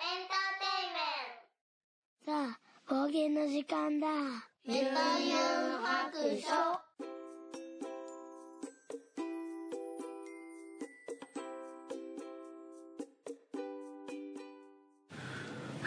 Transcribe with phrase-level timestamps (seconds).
[0.00, 4.06] エンターテイメントさあ、冒険の時間だ。
[4.64, 6.81] メタユン白書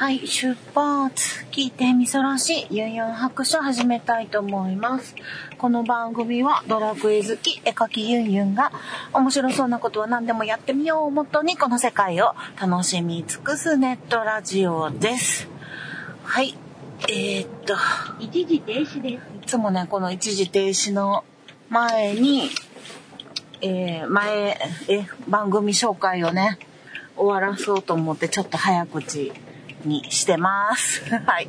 [0.05, 5.15] はい、出発聞いてみそらしいユンユン白書始めたいと思います。
[5.57, 8.71] この番組はドラクエ好き絵描きユンユンが
[9.13, 15.47] 面白そうなことは何でもやってみようをもとにこの世界を楽しみ尽くすネットラジオです。
[16.23, 16.55] はい、
[17.09, 17.75] えー、っと、
[18.19, 19.23] 一時停止です。
[19.43, 21.23] いつもね、この一時停止の
[21.69, 22.51] 前に、
[23.61, 26.59] えー前、え、番組紹介をね、
[27.17, 29.33] 終わらそうと思ってちょっと早口
[29.85, 31.03] にしてます。
[31.25, 31.47] はい。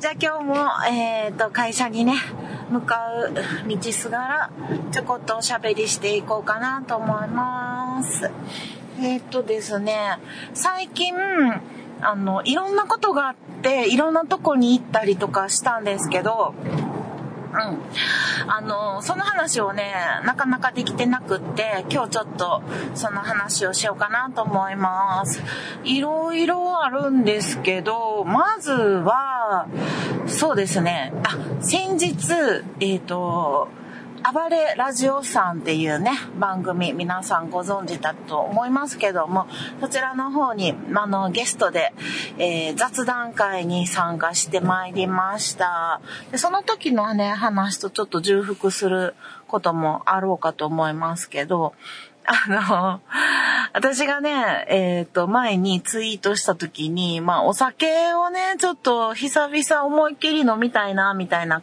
[0.00, 0.54] じゃあ今日も、
[0.88, 2.14] えっ、と、会社にね、
[2.70, 4.50] 向かう道すがら、
[4.92, 8.30] ちょこっとおしゃべりしていこうかなと思います。
[9.00, 10.18] えっ、とですね、
[10.54, 11.14] 最近、
[12.00, 16.54] あの、いろんなことがあって、いろんなとこに行ったりとかしたんですけど、
[17.52, 17.78] うん
[18.50, 22.62] あの、その話をね、なかなかできてなくって、今日ちょっと
[22.94, 25.42] その話をしようかなと思います。
[25.84, 29.66] いろいろあるんですけど、まずは、
[30.26, 32.32] そうですね、あ、先日、
[32.80, 33.68] えっ、と、
[34.32, 39.46] 暴れラジオさんっていうね、番組、皆さんご存知だと思いますけども、
[39.80, 41.92] そちらの方に、あの、ゲストで、
[42.38, 46.00] えー雑談会に参加してまいりました。
[46.30, 49.14] でその時のね、話とちょっと重複する
[49.46, 51.74] こともあろうかと思いますけど、
[52.24, 53.00] あの、
[53.72, 61.62] 私がね、えっ、と、前にツイートした時に、まあ、お酒をね、ちょっと久々思いっきり飲みたいな、みたいな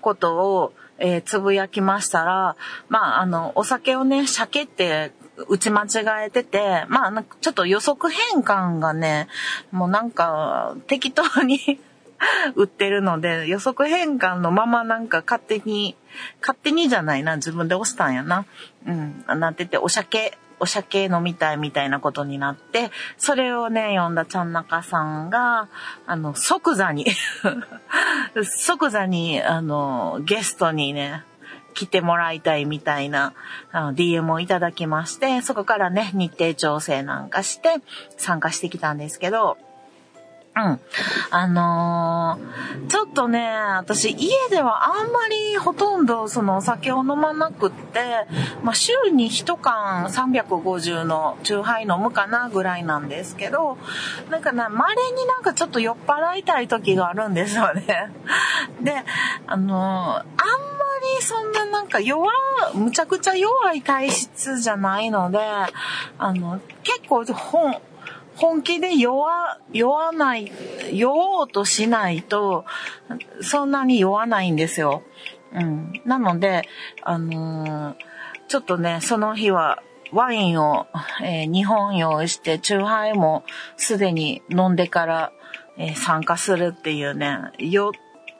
[0.00, 2.56] ことを、えーつぶやきましたら、
[2.88, 5.12] まあ、あの、お酒をね、鮭って
[5.48, 9.28] 打ち間違えてて、まあ、ちょっと予測変換がね、
[9.72, 11.80] もうなんか、適当に
[12.54, 15.96] 売ってるので、予測変換のままなんか勝手に、
[16.40, 18.46] 勝手にじゃないな、自分で押したんやな。
[18.86, 25.68] うん、なってて、お酒、お酒飲みたいみたいなことになって、それをね、読んだちゃんなかさんが、
[26.06, 27.06] あの、即座に、
[28.44, 31.24] 即座に、あの、ゲストにね、
[31.74, 33.34] 来てもらいたいみたいな
[33.72, 37.76] あの DM をいただきまして、そこからね、日程調整なんかして
[38.16, 39.58] 参加してきたんですけど、
[40.56, 40.80] うん。
[41.30, 48.00] あのーちょっとね、私家ではあんまりほとんどそのお酒を飲まなくって、
[48.62, 53.78] まあ週に一缶350のチューハイ飲むかなぐらいなんですけど、
[54.30, 58.10] なんかな、稀になんかちょっと酔っ払いたい時があるんですよね。
[58.80, 59.02] で、
[59.46, 60.26] あのーあんま
[61.18, 62.30] りそんななんか弱、
[62.74, 65.38] むちゃくちゃ弱い体質じゃないので、
[66.18, 67.80] あの、結構本、
[68.36, 70.50] 本気で酔わ、酔わない、
[70.92, 72.64] 酔おうとしないと、
[73.40, 75.02] そんなに酔わないんですよ。
[75.52, 75.92] うん。
[76.04, 76.68] なので、
[77.02, 77.96] あのー
[78.46, 80.86] ちょっとね、その日は、ワインを、
[81.22, 83.44] えー2本用意して、チューハイも
[83.76, 85.32] すでに飲んでから、
[85.78, 87.92] えー参加するっていうね、よ、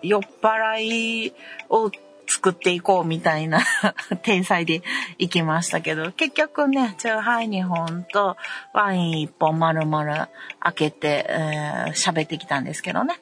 [0.02, 1.34] 酔っ払い
[1.68, 1.90] を
[2.26, 3.60] 作っていこうみたいな
[4.22, 4.82] 天才で
[5.18, 8.36] 行きましたけど、結局ね、チューハイ2本と
[8.72, 10.28] ワイン1本丸々
[10.60, 13.14] 開けて、えー喋ってきたんですけどね。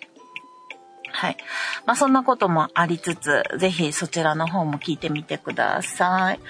[1.12, 1.36] はい。
[1.86, 6.40] まあそんなこともありつつ、ぜひそちらの方も聞いてみてください。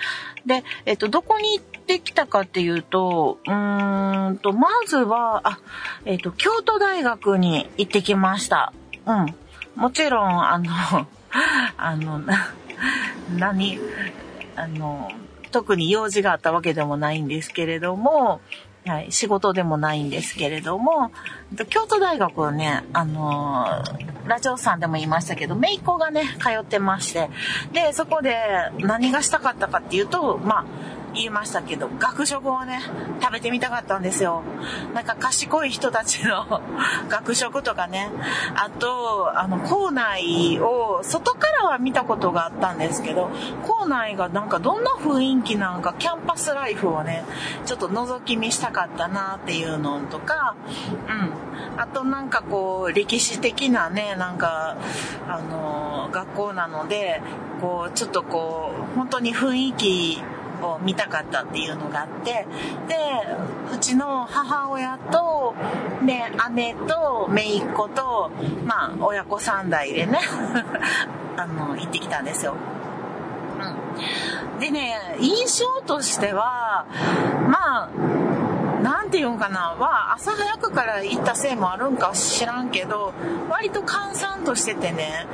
[0.46, 5.58] で、えっと、どこに行ってきたかっていうと、うーんと、まずは、あ、
[6.04, 8.72] えっと、京都大学に行ってきました。
[9.06, 9.34] うん。
[9.74, 11.06] もちろん、あの、
[11.76, 12.54] あの、な、
[13.36, 13.78] 何
[14.56, 15.10] あの、
[15.50, 18.40] 特に用事があったわけでもないんですけれども、
[18.84, 21.12] はい、仕事でもないんですけれども、
[21.68, 23.82] 京都大学をね、あの
[24.26, 27.30] ラジオさんでも言いましたけど、姪っ子がね、通ってまして、
[27.72, 28.36] で、そこで
[28.78, 30.64] 何がしたかったかっていうと、まあ、
[31.14, 32.80] 言いましたけど、学食をね、
[33.20, 34.42] 食べてみたかったんですよ。
[34.94, 36.62] なんか賢い人たちの
[37.08, 38.10] 学食とかね、
[38.56, 43.30] あと、あの、校内を、外からは見たことがあったんですけど、
[43.66, 47.24] 校内がなんかどんな雰囲気なんか、キャンパスライフをね、
[47.66, 50.54] ちょっと覗き見したかったなっていうのとか、
[51.08, 51.32] うん。
[51.76, 54.76] あとなんかこう、歴史的なね、なんか、
[55.28, 57.22] あの、学校なので、
[57.60, 60.22] こう、ちょっとこう、本当に雰囲気、
[60.62, 62.46] を見たかったっていうのがあって
[62.88, 62.96] で
[63.74, 65.54] うちの母親と
[66.02, 68.30] ね姉と姪っ子と
[68.64, 70.18] まあ親子3代でね
[71.36, 72.54] あの行ってきたんですよ。
[74.54, 76.84] うん、でね印象としては
[77.48, 77.88] まあ
[78.82, 83.12] なんていうんかな、は朝早くから行ったせいもあるんか知らんけど、
[83.48, 85.26] 割と閑散としててね。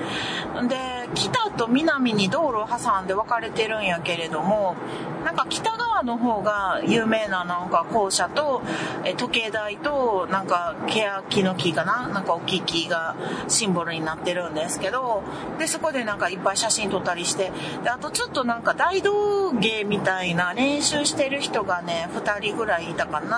[0.69, 4.77] で、北と南に道路を挟んで分かれてるんやけれども、
[5.25, 8.63] なんか北側の方が有名ななんか校舎と、
[9.05, 12.09] え時計台と、なんか欅の木かな？
[12.09, 13.17] なんか大きい木が
[13.49, 15.23] シンボルになってるんですけど、
[15.59, 17.51] で、そこでなんかいっぱい写真撮ったりして、
[17.83, 23.38] で、あとちょっとなんか大道芸みたいな練習してる人がね、2人ぐらいいたかな。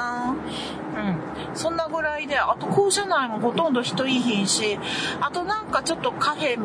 [0.96, 1.56] うん。
[1.56, 4.78] そんなぐらいで、あと校舎内もほとんど人いひんし、
[5.20, 6.58] あとなんかちょっとカフェ、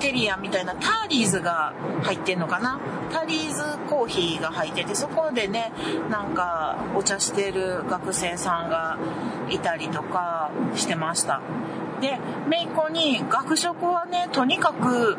[0.00, 1.72] テリアみたいなターリーズが
[2.02, 2.80] 入ってんのかな
[3.12, 5.72] タリーズコーヒーが入ってて、そこでね、
[6.10, 8.98] なんかお茶してる学生さんが
[9.48, 11.40] いたりとかしてました。
[12.02, 12.18] で、
[12.48, 15.16] めいっ子に学食はね、とにかく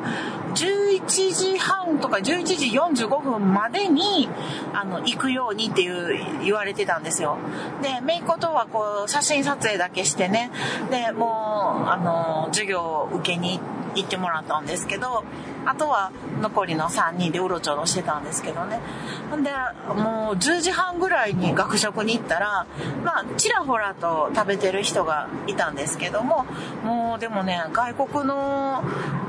[0.53, 4.27] 11時半とか11時45分までに
[4.73, 7.37] あの行くようにっていう言われてたんですよ。
[7.81, 10.51] で、めいっ子とはこう写真撮影だけしてね、
[10.91, 13.61] で、もう、あの、授業を受けに
[13.95, 15.23] 行ってもらったんですけど、
[15.65, 16.11] あとは
[16.41, 18.79] 残りの3人でうろちょろしてたんですけどね。
[19.29, 19.51] ほんで、
[19.95, 22.65] もう10時半ぐらいに学食に行ったら、
[23.03, 26.45] まあ、ちらほらと食べてる人がいたんですけども、
[26.83, 28.83] もうでもね、外国の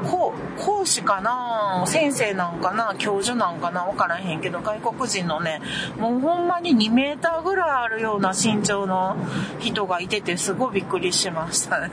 [0.04, 5.60] 講師かな先生なんかな教授なんかなわからへんけど、外国人のね、
[5.98, 9.16] もうほんまに2メーターぐらいあるような身長の
[9.60, 11.90] 人がいてて、すごいびっくりしましたね。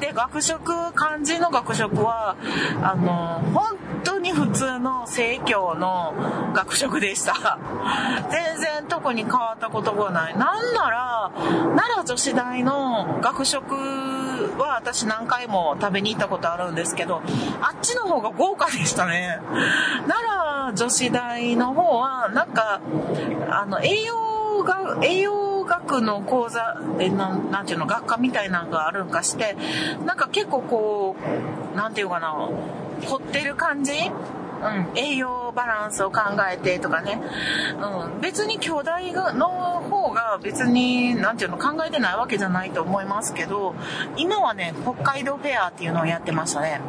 [0.00, 2.36] で、学食、漢字の学食は、
[2.82, 6.14] あの、本当に普通の生協の
[6.54, 7.58] 学食でした。
[8.30, 10.38] 全然特に変わったことがない。
[10.38, 11.32] なんなら、
[11.76, 13.74] 奈良女子大の学食
[14.58, 17.22] は私何回も食べに行ったことあるんですけど、
[17.60, 19.38] あっちの方が豪華でしたね。
[20.06, 20.24] 奈
[20.70, 22.80] 良女子大の方は、なんか、
[23.50, 29.56] あの、栄養が、栄養学の講座、え、な、なんていうの、学科みたいなのがあるんかして、
[30.04, 31.16] なんか結構こ
[31.74, 32.48] う、なんていうかな、
[33.00, 33.92] 凝ってる感じ？
[34.60, 36.20] うん、栄養バランスを考
[36.52, 37.20] えてとかね、
[37.80, 38.90] うん、別に兄弟
[39.34, 39.48] の
[39.88, 43.76] 方が別に、なんていうの、考えてないわけじゃないと思いますけど、
[44.16, 46.80] 今はね、北海道フェアっていうのをやってましたね。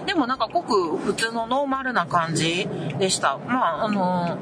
[0.00, 0.06] うん。
[0.06, 3.38] でもなんかごく普通のノーマルな感じでした。
[3.38, 4.38] まあ、あの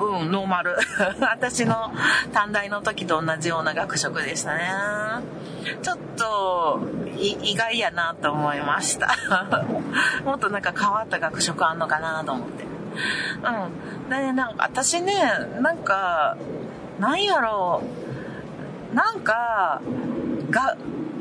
[0.00, 0.76] うん、うん、ノーマル。
[1.20, 1.92] 私の
[2.32, 4.70] 短大の時と同じような学食でしたね。
[5.82, 6.80] ちょっと、
[7.16, 9.14] 意外やなと思いました。
[10.24, 12.64] もっとなんか変わった学食あんのかなと思って。
[12.64, 14.10] うん。
[14.10, 15.14] で、なんか私ね、
[15.60, 16.36] なんか、
[16.98, 17.82] なんやろ
[18.92, 18.94] う。
[18.94, 19.80] なんか、
[20.50, 20.76] が、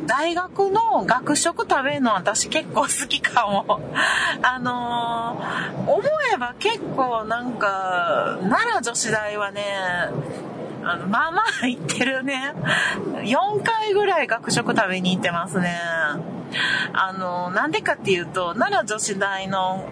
[0.05, 3.79] 大学の学食食べるの私結構好きかも。
[4.41, 6.03] あのー、思
[6.33, 9.63] えば結構なんか、奈良女子大はね、
[10.83, 12.53] あの、まあまあ行ってるね。
[13.23, 15.79] 4回ぐらい学食食べに行ってますね。
[16.93, 19.89] あの、なんでかっていうと、奈良女子大の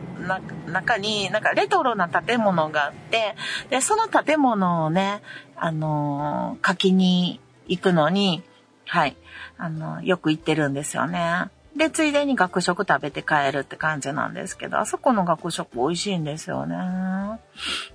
[0.68, 3.36] 中に、なんかレトロな建物があって、
[3.70, 5.22] で、その建物をね、
[5.56, 8.44] あの、書きに行くのに、
[8.86, 9.16] はい、
[9.60, 11.50] あの、よく行ってるんですよね。
[11.76, 16.76] で、ついでに学食食べて帰るって感じなんですけど、あそこの学食美味しいんですよね。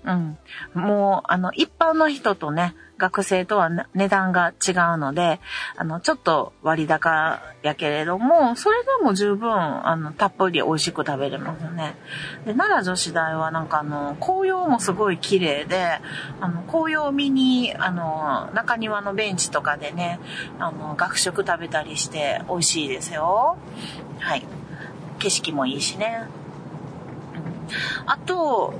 [0.05, 0.39] うん。
[0.75, 5.41] もう、あの、一般の人とね、学生とは値段が違うので、
[5.77, 11.97] あの、ちょっと割高やけれども、それでも十分、あの、たっぷり美味しく食べれますね。
[12.45, 15.99] で、奈良女子大はなんかあの、紅葉もすごい綺麗で、
[16.41, 20.21] あの、紅葉を見に、あの、中庭のベンチとかでね、
[20.61, 23.57] あの、学食食べたりして美味しいですよ。
[24.21, 24.47] はい。
[25.19, 26.29] 景色もいいしね。
[28.07, 28.75] あと、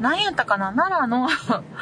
[0.00, 0.72] 何やったかな？
[0.72, 1.28] 奈良の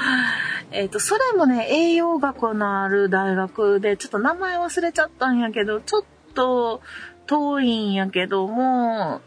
[0.73, 6.02] えっと、それもね、栄養学のある大学で、ちょっと名前忘れちゃったんやけど、ちょっ
[6.35, 6.81] と
[7.26, 9.21] 遠いんやけども、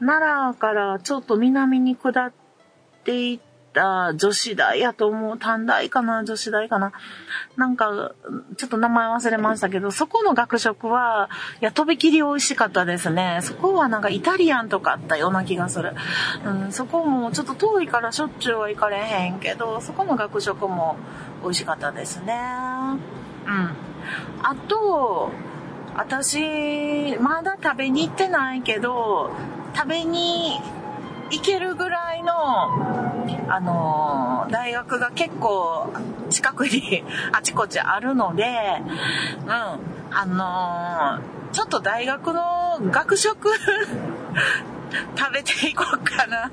[0.00, 2.32] 奈良からちょっと南に下っ
[3.04, 3.40] ていっ
[3.72, 5.38] た女子大やと思う。
[5.38, 6.92] 短大かな女子大かな
[7.56, 8.12] なんか、
[8.56, 11.28] ちょっと名前忘れましたけど、そこの学食は、
[11.60, 13.40] いや、とびきり美味しかったですね。
[13.42, 15.94] そこはなんかイタリアンとかあったような気がする。
[16.44, 20.96] うん、そこもちょっと遠いからしょっちゅうは行かれへんけど、そこの学食も
[21.42, 22.34] 美味しかったですね。
[23.46, 23.70] うん。
[24.42, 25.30] あと、
[25.96, 29.30] 私、まだ食べに行ってないけど、
[29.74, 30.60] 食べに
[31.30, 32.32] 行けるぐらいの、
[33.48, 35.92] あのー、大学が結構
[36.30, 38.44] 近くに あちこちあるので、
[39.46, 43.48] うん、あのー、ちょっと大学の学食
[45.16, 46.50] 食べていこうかな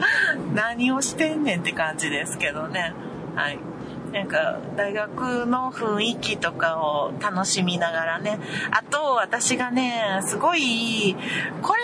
[0.54, 2.94] 何をしてんねんって感じですけどね。
[3.34, 3.58] はい。
[4.12, 8.38] なんか、大学の雰囲気とかを楽しみながらね。
[8.70, 11.16] あと、私がね、すごい、
[11.60, 11.80] これ、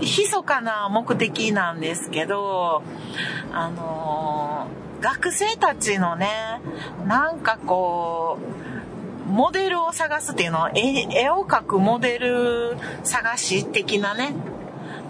[0.00, 2.82] 密かな目的なんですけど、
[3.52, 6.60] あのー、学生たちのね、
[7.06, 8.38] なんかこ
[9.26, 14.34] う、モデルを探すっていうのは、絵を描くモデル探し的なね、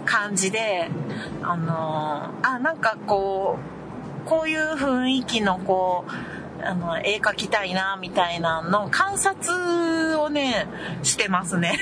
[0.05, 0.89] 感じで、
[1.41, 3.57] あのー、あ、なんかこ
[4.25, 10.67] う、こういう雰囲気のこう、あの、絵描きたいな、みたいなの観察をね、
[11.03, 11.79] してますね。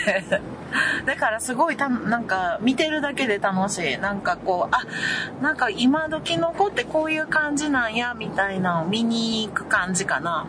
[1.05, 3.97] だからすごいた、なんか見てるだけで楽しい。
[3.97, 10.45] なんかこう、あ、なんか今時の子ってこういう感じなんや、みたいなのを見に行く感じかな。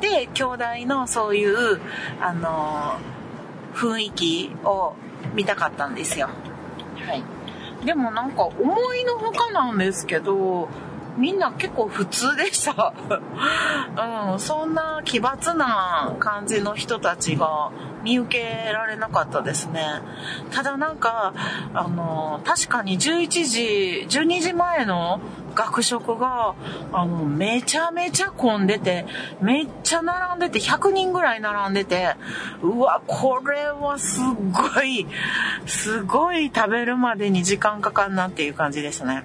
[0.00, 1.80] で、兄弟のそういう、
[2.20, 2.96] あの
[3.74, 4.94] 雰囲気を
[5.34, 6.28] 見たかったんですよ。
[7.06, 7.22] はい。
[7.84, 10.68] でもなんか思いのほかなんですけど、
[11.16, 12.92] みんな結構普通でした。
[14.32, 17.70] うん、そんな奇抜な感じの人たちが
[18.02, 19.82] 見受けられなかったですね。
[20.52, 21.34] ただなんか、
[21.74, 25.20] あの、確かに11時、12時前の
[25.54, 26.54] 学食が、
[26.92, 29.06] あの、めちゃめちゃ混んでて、
[29.40, 32.14] めっちゃ並んでて、100人ぐらい並んでて、
[32.62, 35.06] うわ、これはすごい、
[35.66, 39.24] すごい食べるまでに時間かかんなっていう感じですね。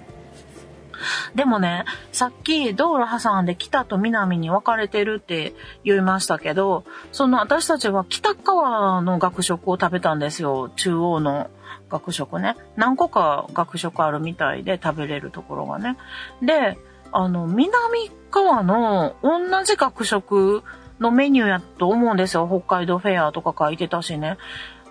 [1.36, 5.53] でもね、さっき道路挟んで北と南に分かれてるって
[5.84, 10.70] 言いましたけど、その私たちは北側の学食を食べたんですよ。
[10.75, 11.50] 中央の
[11.89, 12.55] 学食ね。
[12.75, 15.98] 何個か学食あるみたいで食べれるところがね。
[16.41, 16.77] で、
[17.12, 20.63] あの、南側の同じ学食
[21.01, 22.48] のメニューやと思うんですよ。
[22.48, 24.38] 北海道フェアとか書いてたしね。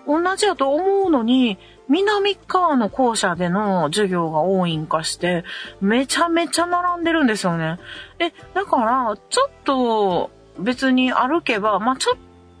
[0.07, 5.43] 同じやと思うのに、南側の校舎での授業が多いんかして、
[5.81, 7.79] めちゃめちゃ並んでるんですよね。
[8.19, 12.17] え、だから、ちょっと別に歩けば、まあ、ちょっ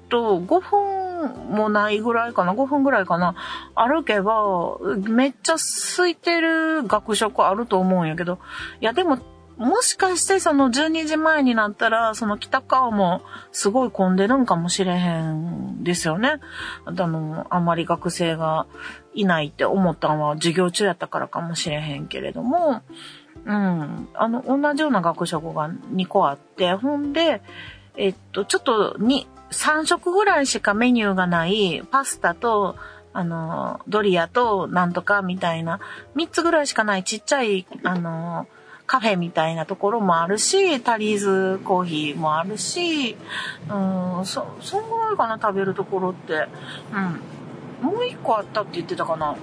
[0.09, 3.35] と5分もないぐらいかな、5分ぐらいかな、
[3.75, 8.39] 歩けば、めっちゃ空いてる学食あると思うんやけど、
[8.81, 9.17] いやでも
[9.61, 16.39] もしかしてその12時前になったら、その北川もすごい混んでるんかもしれへんですよね。
[16.85, 18.65] あの、あんまり学生が
[19.13, 22.81] いないって思ったのは授業中やったからかもしれへんけれども、
[23.45, 24.09] うん。
[24.15, 27.43] あの、同じような学食が2個あって、ほんで、
[27.97, 32.77] えっと、ちょっと2、3食ぐらいしかメニューがないパスタと、
[33.13, 35.79] あの、ドリアとなんとかみたいな、
[36.15, 38.47] 3つぐらいしかないちっちゃい、あの、
[38.91, 43.15] カフェみたいなところもあるし、タリーズコーヒーもあるし、
[43.69, 46.49] うん、そ、そんぐらいかな、食べるところって。
[47.81, 47.87] うん。
[47.93, 49.37] もう一個あったって言ってたかな。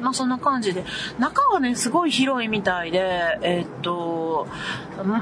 [0.00, 0.84] まあそんな感じで。
[1.18, 4.46] 中はね、すごい広いみたいで、えー、っと、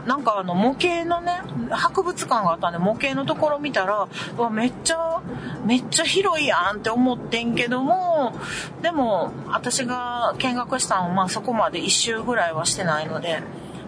[0.06, 5.22] なんかあの模型のね、博物館があったんで模型のところ見たら、うわ、めっちゃ、
[5.64, 8.34] めっちゃ広いやんって思ってんけども、
[8.82, 13.42] でも私が見学したのはまあそこまで一周ぐらいはしてないので、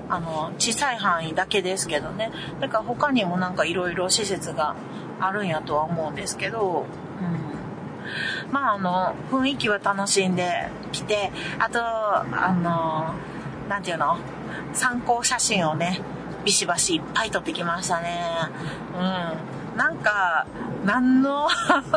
[0.09, 2.33] あの、小さい範囲だけですけどね。
[2.61, 4.75] だから他にもなんか色々施設が
[5.21, 6.85] あるんやとは思うんですけど、
[7.21, 7.60] うん
[8.51, 13.15] まああの、雰囲気は楽しんできて、あと、あの、
[13.69, 14.19] なんていうの？
[14.73, 16.01] 参考写真をね、
[16.45, 18.21] ビシバシいっぱい撮ってきましたね。
[18.97, 19.60] うん。
[19.77, 20.47] なんか、
[20.85, 21.49] 何の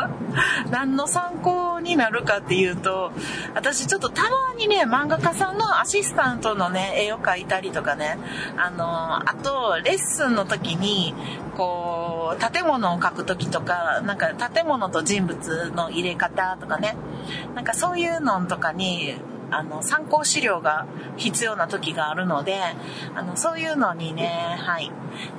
[0.71, 3.11] 何の参考になるかっていうと、
[3.55, 8.17] 私ちょっとたまにね、漫画家さんのアシスタントのね、絵を描いたりとかね、
[8.57, 11.13] あの、あと、レッスンの時に、
[11.55, 16.95] こう、建物を描く時とか、なんか建物と人物の入れ方とかね、
[17.55, 19.15] なんかそういうのとかに、
[19.53, 20.85] あの、参考資料が
[21.17, 22.59] 必要な時があるので、
[23.15, 24.91] あの、そういうのにね、はい、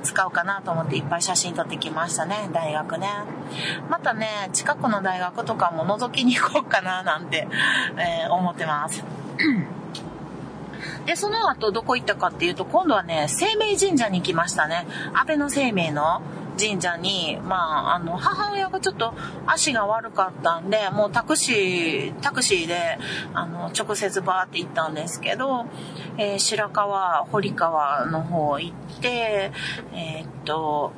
[0.03, 3.09] 使おうかなと思っていっぱい写真撮ってきましたね、大学ね。
[3.89, 7.47] またね、近くの大学とかも覗きに行こうかななんて、
[7.97, 9.03] えー、思ってます。
[11.05, 14.87] で、その後どこ行ったかっていうと、今度はね、生命神社に行きましたね。
[15.13, 16.21] 安倍の生命の
[16.57, 19.13] 神社に、まあ、あの、母親がちょっと
[19.45, 22.97] 足が悪かったんで、もうタクシー、タクシーで、
[23.33, 25.65] あの、直接バーって行ったんですけど、
[26.17, 29.51] えー、白川、堀川の方行って、
[29.93, 30.93] えー、っと、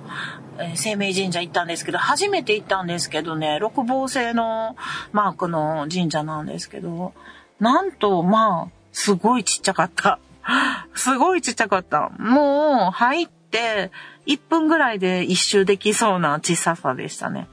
[0.60, 4.76] え、生命神社行ったんですけど、初めて行ったんですけどね、六芒星の
[5.12, 7.14] マークの神社なんですけど、
[7.60, 10.20] なんと、まあ、すごいちっちゃかった。
[10.96, 12.10] すごいちっちゃかった。
[12.18, 17.48] もう、入って、1分ぐらいで一周できそうな小ささでしたね。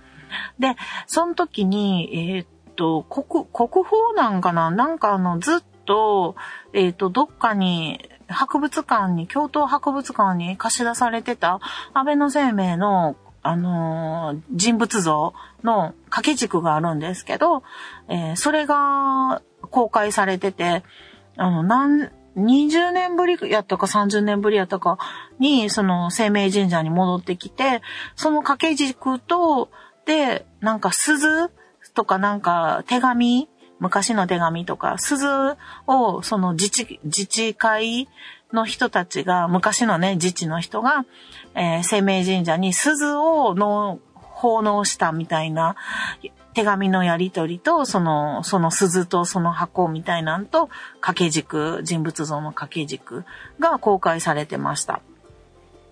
[0.59, 4.71] で、その時に、えー、っと、国、国宝なんかな？
[4.71, 6.35] なんかあの、ずっと、
[6.73, 11.61] えー、っと、どっかに博物館に、京都博物館に貸し出されてた
[11.93, 17.63] 安倍の生命の、あのー人物像の掛け軸があるんですけど、
[18.09, 20.83] えーそれが公開されてて、
[21.37, 24.99] あの、なん、20年ぶりやったか30年ぶりやったか
[25.39, 27.83] に、その生命神社に戻ってきて、
[28.17, 29.71] その掛け軸と、
[30.07, 31.51] で、なんか鈴
[31.95, 33.49] とかなんか手紙、
[33.79, 35.27] 昔の手紙とか、鈴
[35.87, 38.09] をその自治、自治会
[38.53, 41.05] の人たちが、昔のね、自治の人が、
[41.55, 43.55] えー生命神社に鈴を
[44.15, 45.77] 奉納したみたいな
[46.55, 50.69] 手紙のやりとりと、その、その鈴とその箱みたいなんと、
[51.01, 53.25] 掛け軸、人物像の掛け軸
[53.59, 55.01] が公開されてました。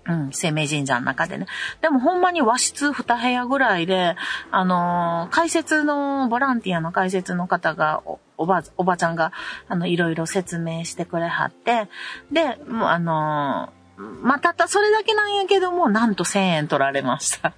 [0.05, 1.47] うん、生命神社の中でね。
[1.81, 4.17] でもほんまに和室2部屋ぐらいで、
[4.51, 9.33] あのー解説の、ボランティアの解説の方が、おおば、おばちゃんが、
[9.69, 11.89] あの、いろいろ説明してくれはって、
[12.33, 13.83] で、もうあのー
[14.23, 17.53] まあ、たったそれだけなんやけども、なんと1000円取られました。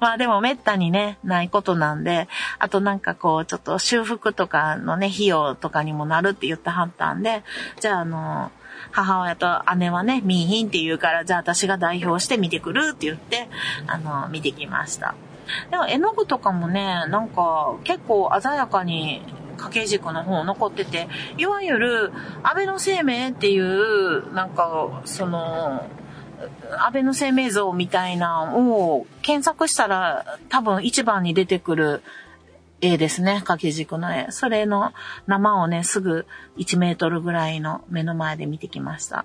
[0.00, 7.42] まあでもめったにね、ないことなんで、あとなんかこう、ちょっと修復とかのね、費用とかにもなるって言ってはったんで、
[7.80, 8.50] じゃああの、
[8.90, 13.48] 母親と姉はね、見いひんって言うから、じゃあ私が代表して見てくるって言って、
[13.86, 15.14] あの、見てきました。
[15.70, 19.22] でも絵の具とかもね、なんか結構鮮やかに
[19.56, 21.08] 掛け軸の方残ってて、
[21.38, 25.86] いわゆる安倍の生命っていう、なんか、その、
[26.78, 32.02] 安倍の生命像みたいなを検索したら多分一番に出てくる
[32.80, 33.34] 絵ですね。
[33.34, 34.26] 掛け軸の絵。
[34.30, 34.92] それの
[35.26, 36.26] 生をね、すぐ
[36.58, 39.24] 1メートルぐらいの目の前で見てきました。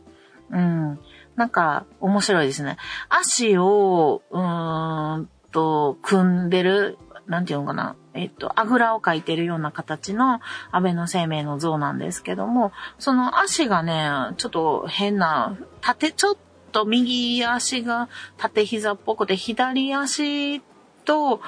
[0.51, 0.99] うん。
[1.35, 2.77] なんか面白いですね。
[3.09, 7.95] 足を、うーんと、組んでる、なんていうのかな。
[8.13, 10.39] えっと、あぐらをかいてるような形の
[10.71, 16.37] 安倍の生命の像なんですけども、その足がね、ちょっと変な、縦、ちょっ
[16.71, 20.61] と右足が縦膝っぽくて、左足
[21.05, 21.41] と、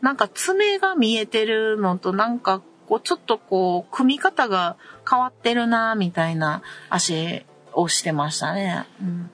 [0.00, 4.76] なんか爪が見えてるのと、なんかこう、ちょっとこう、組み方が
[5.08, 8.86] 変わってるな、みたいな足をしてましたね。
[9.00, 9.30] うん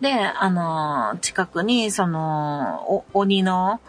[0.00, 3.80] で、あの、近くに、その、鬼の、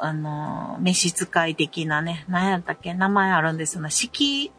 [0.00, 3.90] あの、召使い的なね、何やったっけ名前あるんですよね。
[3.90, 4.52] 式、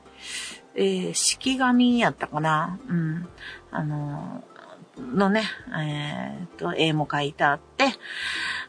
[0.75, 3.28] えー、式神やったかなうん。
[3.71, 4.43] あの、
[4.97, 5.43] のね、
[5.77, 7.86] えーっと、絵も描いてあって、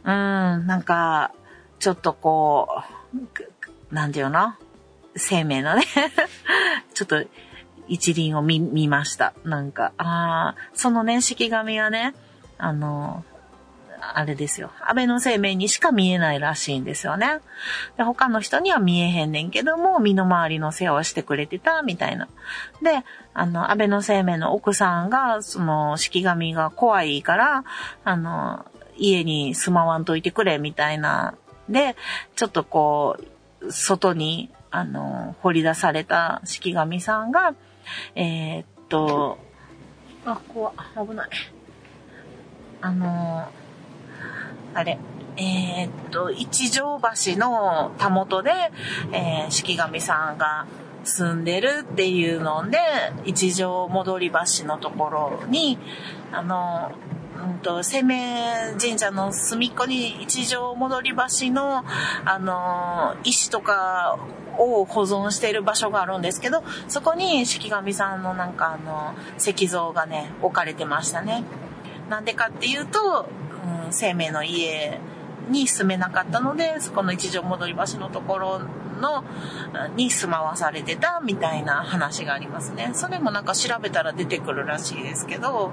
[0.04, 1.32] うん、なんか、
[1.78, 2.68] ちょっとこ
[3.14, 3.52] う、く
[3.90, 4.54] なんていうの？
[5.16, 5.82] 生命のね、
[6.92, 7.24] ちょっと
[7.88, 9.32] 一輪を見、見ました。
[9.44, 12.14] なんか、ああ、そのね、式紙はね、
[12.58, 13.24] あの、
[14.00, 14.70] あれですよ。
[14.80, 17.40] 安倍の生命にしか見えないらしいんですよね。
[17.96, 22.28] で、他の人には見えへんねんけども、身の回りの世話をしてくれてた、みたいな。
[22.82, 23.04] で、
[23.34, 27.64] あの、安倍の生命の奥さんが、その、式神が怖いから、
[28.04, 28.64] あの、
[28.96, 31.34] 家に住まわんといてくれ、みたいな。
[31.68, 31.96] で、
[32.34, 33.16] ちょっとこ
[33.60, 37.54] う、外に、あの、掘り出された式神さんが、
[38.14, 39.38] えーっと、
[40.24, 40.74] あ、怖っ
[41.08, 41.28] 危ない。
[42.80, 43.48] あの、
[44.76, 44.98] あれ、
[45.38, 48.50] えーっと、一条橋のたもとで、
[49.10, 50.66] えー、式神さんが
[51.02, 52.78] 住んでるっていうので、
[53.24, 55.78] 一条戻り橋のところに、
[56.30, 56.92] あの、
[57.42, 61.84] うんと、生命神社の隅っこに一条戻り橋の、
[62.26, 64.18] あの、石とか
[64.58, 71.44] を保存している場所があるんですけど、そこに式神さんのなんかあの、石像がね、置かれてましたね。
[72.10, 73.26] なんでかっていうと、
[73.90, 74.98] 生命の家
[75.50, 78.60] に住めなかったので、そこの一条戻り橋のところ
[78.96, 79.24] の、
[79.96, 82.90] に住まわされてたみたいな話がありますね。
[82.94, 85.72] それもなんか調べたら出てくるらしいですけど、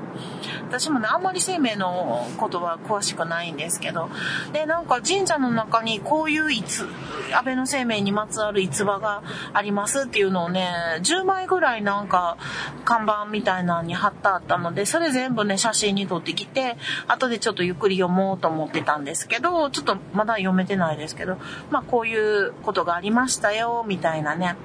[0.67, 4.09] 私もね、あんまり生命のことは詳しくないんですけど、
[4.51, 6.87] で、なんか神社の中にこういういつ、
[7.33, 10.69] 安倍の生命にまつわる逸話がありますっていうのをね、
[11.01, 12.37] 10枚ぐらいなんか
[12.85, 21.37] 看板みたいなのに貼ってあったので、それ全部ね、写真に撮ってきて、後でちょっとゆっくり読もうと思ってたんですけど、ちょっとまだ読めてないですけど、
[21.71, 24.55] まあこういうことがありますしたよ、みたいなね、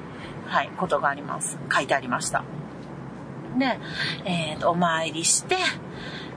[0.47, 1.59] はい、ことがあります。
[1.73, 2.45] 書いてありました。
[3.59, 3.79] で、
[4.25, 5.57] えっ、と、お参りして、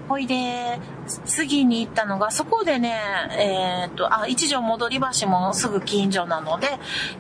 [0.08, 0.80] ほいで、
[1.26, 3.00] 次に行ったのが、そこでね、
[3.32, 6.67] えっ、と、あ、一条戻り橋もすぐ近所なので、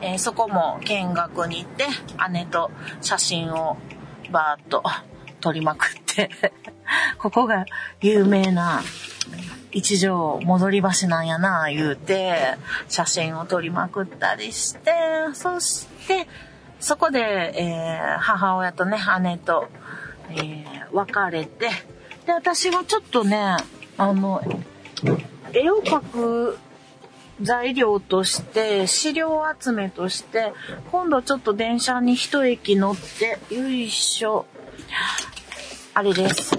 [0.01, 1.85] えーそこも見学に行って、
[2.31, 3.77] 姉と写真を
[4.31, 4.83] バーッと
[5.39, 6.29] 撮りまくって、
[7.17, 7.65] ここが
[8.01, 8.81] 有名な
[9.71, 12.57] 一条戻り橋なんやな、言うて、
[12.89, 14.91] 写真を撮りまくったりして、
[15.33, 16.27] そして、
[16.79, 19.69] そこで、えー母親とね、姉と、
[20.29, 21.69] えー、別れて、
[22.25, 23.55] で、私はちょっとね、
[23.97, 24.41] あの、
[25.53, 26.57] 絵を描く
[27.41, 30.53] 材料として、資料集めとして、
[30.91, 34.45] 今度ちょっと電車に一駅乗って、よいしょ。
[35.93, 36.55] あれです。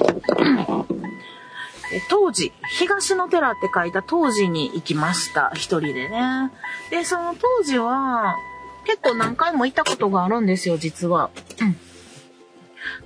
[2.08, 5.50] 当時、東の寺って書いた当時に行きました。
[5.54, 6.50] 一人でね。
[6.90, 8.36] で、その当時は、
[8.84, 11.30] 結構何回も行ったことがあるんですよ、実は。
[11.60, 11.76] うん。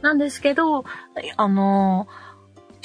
[0.02, 0.84] なんですけど、
[1.36, 2.06] あの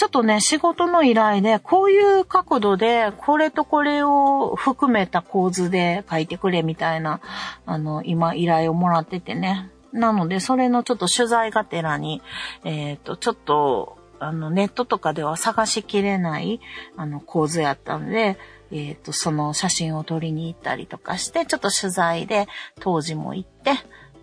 [0.01, 7.21] ちょっとね、仕事の依頼で、こういう角度で、これとこれを含めた構図で書いてくれみたいな、
[7.67, 9.69] あの、今依頼をもらっててね。
[9.93, 12.23] なので、それのちょっと取材がてらに、
[12.63, 16.61] えっ、ー、と、ちょっと、あの、ネットとかでは探しきれない、
[16.95, 18.37] あの、構図やったんで、
[18.71, 22.47] えっ、ー、と、その写真を撮りに行ったりとかして、ちょっと取材で
[22.79, 23.73] 当時も行って、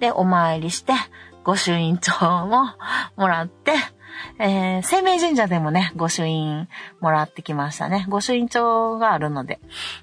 [0.01, 0.93] で、お参りして、
[1.45, 2.13] 御朱印帳
[2.47, 2.67] も
[3.17, 3.73] もらって、
[4.39, 6.69] えー、生命神社でもね、御朱印
[7.01, 8.07] もらってきましたね。
[8.09, 9.61] 御朱印帳があるので。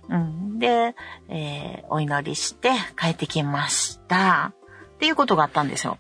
[0.10, 0.60] うん。
[0.60, 0.96] で、
[1.30, 4.54] えー、お祈りして帰ってきました。
[4.96, 5.98] っていうことがあったんですよ。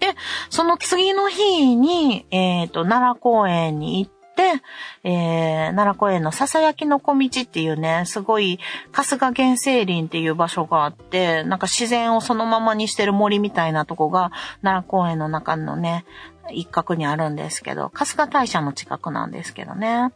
[0.00, 0.14] で、
[0.48, 4.62] その次の日に、えっ、ー、と、奈良公園に行って、
[5.04, 8.58] えー、奈良公園の笹焼きの小道っていうね、すごい、
[8.92, 14.32] 春日原生林っていう場所があって、なんか自然をそのままにしてる森みたいなとこが、
[14.62, 16.06] 奈良公園の中のね、
[16.50, 20.12] 一角にあるんですけど、春日大社の近くなんですけどね。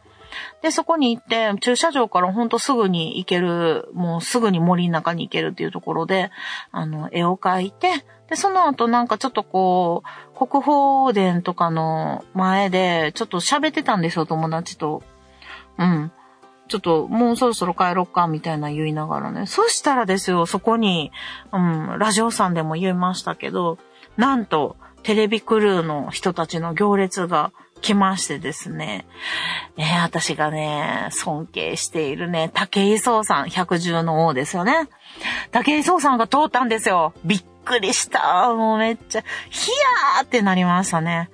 [0.63, 6.31] で、そこに行って、駐車場からほんとすぐに行ける、もうすぐに森の中に行けるっていうところで、
[6.73, 15.03] あの、絵を描いて、で、その後なんかちょっとこう、国宝殿とかの前で、ちょっと喋ってたんですよ、友達と。
[15.79, 16.13] うん。
[16.69, 19.47] ちょっと、もうそろそろ帰ろっか、みたいな言いながらね。
[19.47, 21.13] そしたらですよ、そこに、
[21.53, 23.79] うん、ラジオさんでも言いましたけど、
[24.17, 29.07] なんと、テレビクルーの人たちの行列が来ましてですね。
[29.77, 34.89] ね私がね、尊敬しているね、竹井壮さん、百獣の王ですよね。
[35.51, 37.13] 竹井壮さんが通ったんですよ。
[37.27, 38.53] びっくりした。
[38.55, 39.71] もうめっちゃ、ヒ
[40.17, 41.31] ヤーってなりましたね。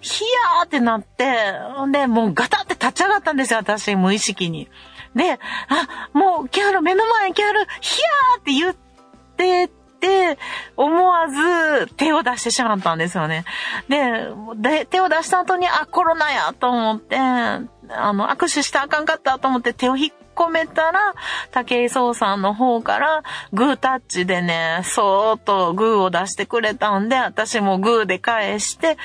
[0.00, 0.24] ヒ
[0.58, 1.52] ヤーってなって、
[1.92, 4.68] で、もうガタって立ち上がったんですよ、私、無意識に。
[5.14, 5.38] で、あ、
[6.12, 8.74] もう、キャル、目の前にキャル、ヒヤーって言っ
[9.36, 10.38] てて、
[10.76, 13.44] 思わず手を出してしまったんですよね。
[13.88, 17.16] で、で手を出した後に、あ、コロナやと思って、
[17.90, 21.14] あの、握手したあかんかったと思って手を引っ込めたら、
[21.50, 23.22] 竹井壮さんの方から、
[23.52, 28.96] グータッチでね、そーっとグーを出してくれたんで、私もグーで返して、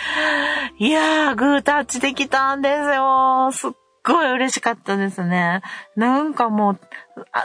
[0.77, 3.49] いやー、グータッチできたんですよ。
[3.51, 3.71] すっ
[4.03, 5.61] ごい嬉しかったですね。
[5.95, 6.79] なんかもう、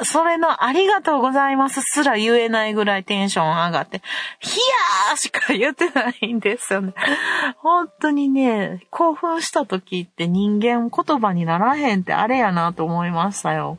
[0.05, 4.03] それのありがとうございますすら言えないぐらいテンション上がって、
[4.41, 4.59] ヒ
[5.09, 6.95] ヤーしか言ってないんですよね。
[7.59, 13.79] 本当にね、興奮した時って人間言葉にならへんってあれやなと思いましたよ。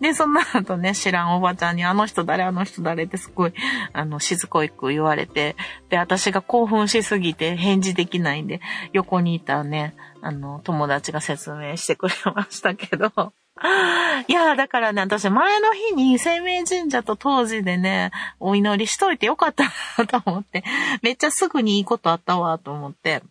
[0.00, 3.54] で、その後ね、知らんおばちゃんに、あの人誰、あの人誰ってすごい、
[3.92, 5.56] あの、しつこいく言われて、
[5.88, 8.60] で、私が興奮しすぎて返事できないんで、
[8.92, 13.12] 横にいたね、あの、友達が説明してくれましたけど、
[14.26, 18.10] いや、だからね、私前の日に生命神社と当時でね、
[18.40, 19.64] お祈りしといてよかった
[19.98, 20.64] なと思って、
[21.02, 23.22] めっちゃすぐにいいことあったわと思って、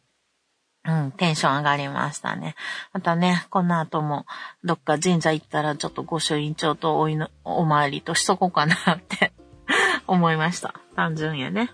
[0.86, 2.56] うん、テンション上がりましたね。
[2.91, 4.27] またね、この後も、
[4.63, 9.34] どっか神社行ったら、ちょっと御朱印帳とおのお参りとしとこうかなって
[10.06, 10.75] 思いました。
[10.95, 11.71] 単純やね。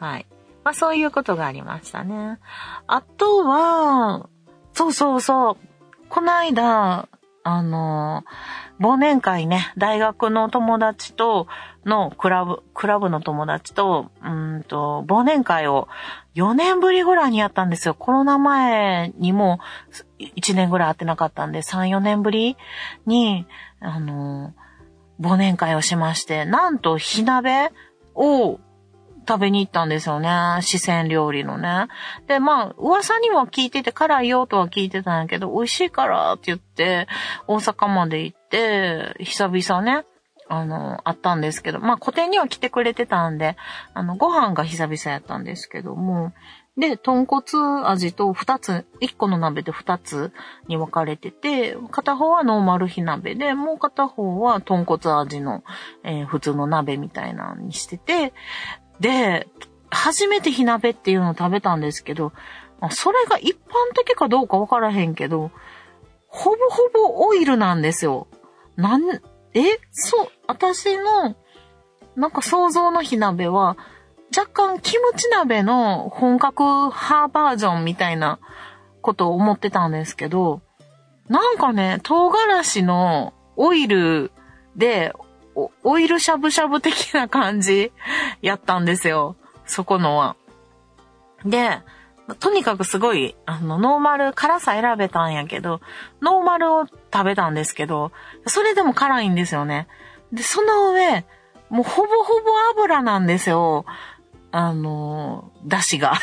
[0.00, 0.26] はい。
[0.64, 2.40] まあ、そういうことがありましたね。
[2.88, 4.28] あとは、
[4.76, 5.56] そうそうそう。
[6.10, 7.08] この間、
[7.44, 8.24] あの、
[8.78, 11.46] 忘年会ね、大学の友達と
[11.86, 15.88] のクラブ、クラブの友達と、うんと、忘年会を
[16.34, 17.94] 4年ぶりぐらいにやったんですよ。
[17.94, 19.60] コロナ前にも
[20.18, 22.58] 1年ぐらい会ってなかったんで、3、4年ぶり
[23.06, 23.46] に、
[23.80, 24.52] あの、
[25.22, 27.72] 忘年会をしまして、なんと火鍋
[28.14, 28.60] を
[29.26, 30.28] 食べに行ったんですよね。
[30.60, 31.88] 四川料理のね。
[32.26, 37.08] で、まあ、噂には聞いてて、辛いよとは聞いてたんやけど、美味しいからって言って、
[37.46, 40.04] 大阪まで行って、久々ね、
[40.48, 43.56] あの、あったんですけど、まあ、古典には来てくれてたんで、
[43.94, 46.32] あの、ご飯が久々やったんですけども、
[46.76, 47.42] で、豚骨
[47.88, 50.32] 味と二つ、一個の鍋で二つ
[50.68, 55.64] に分かれてて、片方はノーマル火鍋で、もう片方は豚骨味の、
[56.04, 58.34] えー、普通の鍋みたいなのにしてて、
[59.00, 59.46] で、
[59.90, 62.32] 初めて火鍋っていうのを食べたんですけど、
[62.90, 65.50] それが一般的かどうかわからへんけど、
[66.28, 68.26] ほぼほぼオイルなんですよ。
[68.76, 69.02] なん、
[69.54, 71.34] えそう、私の、
[72.14, 73.76] なんか想像の火鍋は、
[74.36, 78.38] 若干キムチ鍋の本格派バージョンみたいな
[79.00, 80.60] ことを思ってたんですけど、
[81.28, 84.30] なんかね、唐辛子のオイル
[84.76, 85.12] で、
[85.82, 87.92] オイルしゃぶしゃぶ的な感じ
[88.42, 89.36] やったんですよ。
[89.64, 90.36] そこのは。
[91.44, 91.80] で、
[92.40, 95.80] とにかくすごい、あの、ノーマル、辛さ選べたんやけど、
[96.20, 98.12] ノーマルを食べたんですけど、
[98.46, 99.86] それでも辛いんですよね。
[100.32, 101.24] で、その上、
[101.70, 103.86] もうほぼほぼ油なんですよ。
[104.50, 106.14] あの、だしが。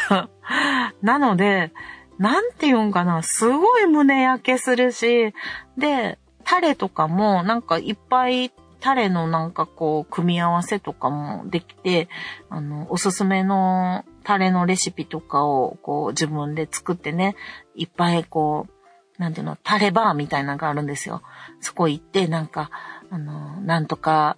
[1.01, 1.71] なので、
[2.17, 5.33] なんて言うんかな、すごい胸焼けするし、
[5.77, 8.51] で、タレとかもなんかいっぱい
[8.83, 12.09] タレのなんかこう、組み合わせとかもできて、
[12.49, 17.37] あの、おすすめのタレのレシピとかをこう自分で作ってね、
[17.75, 21.21] いっぱいこう、なんていうの、タレバーみたいなのがあるんですよ。
[21.61, 22.71] そこ行って、なんか、
[23.09, 24.35] あの、なんとか、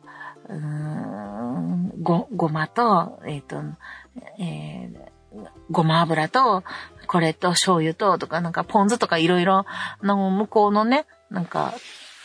[0.47, 3.63] うーんご、ごまと、えっ、ー、と、
[4.39, 6.63] えー、ごま油と、
[7.08, 9.65] これと醤油と、とか、なんかポン酢とかいろいろ、
[10.03, 11.73] の向こうのね、なんか、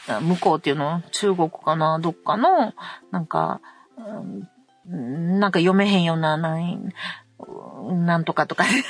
[0.07, 2.75] 向こうっていうの中国かなどっかの、
[3.11, 3.61] なんか、
[4.87, 8.65] なんか読めへんような、なんとかとか。
[8.65, 8.85] ね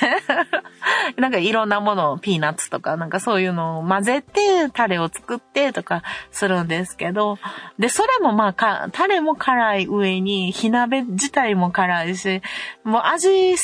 [1.17, 7.37] なんかいろんなものを、ピーナッツとか、なんかそういうのを混ぜて、タレを作ってとかするんですけど、
[7.79, 12.41] で、それもまあか、タレも辛い上に、火鍋自体も辛いし、
[12.83, 13.57] もう味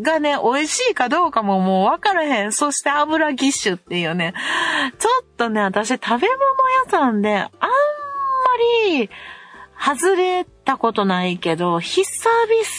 [0.00, 2.52] がね、美味しいかどうかももう分からへん。
[2.52, 4.34] そして油ぎっしゅっていうね。
[4.98, 6.20] ちょっとね、私食べ物
[6.84, 7.50] 屋さんで、あんま
[8.88, 9.10] り、
[9.82, 12.04] 外れたことないけど、久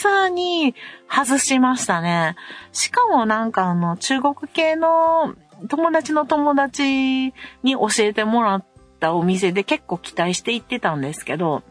[0.03, 0.75] 々に
[1.10, 2.36] 外しましたね。
[2.71, 5.34] しかもなんかあの、中国系の
[5.67, 8.65] 友達の友達に教えてもらっ
[8.99, 11.63] たお店で結構期待して行ってたんですけど、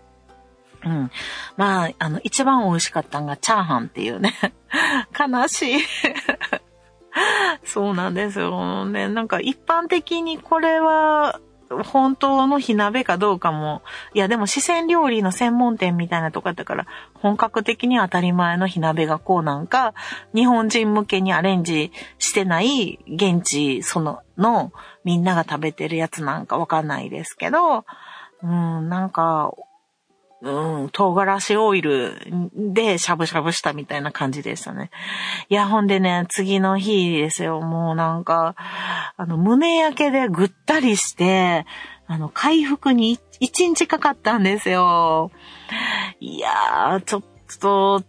[0.84, 1.10] うん。
[1.56, 4.34] まあ、あの、一番美味しかったのがチャーハンっていうね。
[5.18, 5.80] 悲しい
[7.64, 9.08] そうなんですよね。
[9.08, 11.40] なんか一般的にこれは
[11.84, 19.94] 本当の火鍋かどうかも、いやでも四川料理の専門店みたいなとこだから、本格的に当たり前の火鍋がこうなんか、
[20.34, 24.72] 日本人向けにアレンジしてない現地その、の
[25.04, 27.84] みんなが食べてるやつなんかわかんないですけど、
[28.42, 29.52] うん、なんか、
[30.42, 32.14] うん、唐辛子オイル
[32.54, 34.90] でしゃぶしゃぶしたみたいな感じでしたね。
[35.48, 37.60] いや、ほんでね、次の日ですよ。
[37.60, 38.54] もうなんか、
[39.16, 41.66] あの、胸焼けでぐったりして、
[42.06, 45.30] あの、回復に一日かかったんですよ。
[46.20, 47.22] いやー、ちょっ
[47.60, 48.02] と、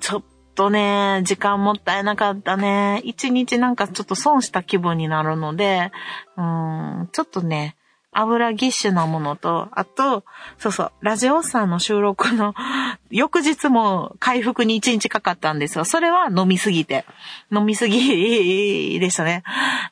[0.00, 0.22] ちょっ
[0.54, 3.00] とね、時間もったいなかったね。
[3.04, 5.90] 一日なんかちょっと損した気分になるので、
[6.36, 7.76] うん、ちょっとね、
[8.12, 10.24] 油ぎっしゅなものと、あと、
[10.58, 12.54] そうそう、ラジオさんの収録の
[13.10, 15.84] 翌日も回復に1日かかったんですよ。
[15.84, 17.04] それは飲みすぎて。
[17.52, 19.42] 飲みすぎでしたね。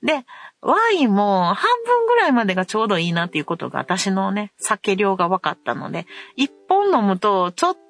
[0.02, 0.24] で、
[0.60, 7.88] ワインも半分ぐらいまでがちょうどいいなっていうことが私のね、酒量が分かったので、1本飲むとちょっと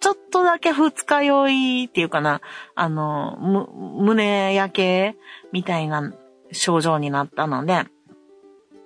[0.00, 2.40] ちょっとだけ二日酔いっていうかな、
[2.74, 3.68] あの、む
[4.04, 5.16] 胸焼け
[5.52, 6.12] みたいな
[6.52, 7.86] 症状になったので、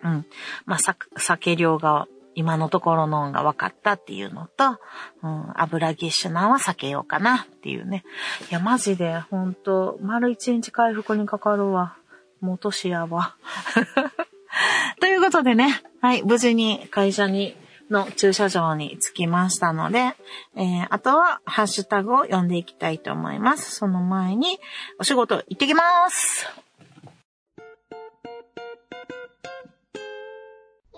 [0.03, 0.27] うん。
[0.65, 0.79] まあ、
[1.17, 4.79] 酒量が今のところのが分かったっていうのと、
[5.23, 8.05] うん、油ぎっしゅなは避けようかなっていうね。
[8.51, 11.97] いや、マジで、ほんと、丸一日回復にかかるわ。
[12.41, 13.37] もう年やわ。
[15.01, 17.57] ということでね、はい、無事に会社に、
[17.91, 20.15] の駐車場に着きましたので、
[20.57, 23.71] えー、あとはハッシュタグを読んでいきたいと思います。
[23.77, 24.59] その前に、
[24.99, 26.47] お仕事行ってきます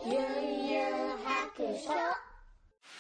[0.07, 0.23] ゆうゆう
[1.25, 1.91] 白書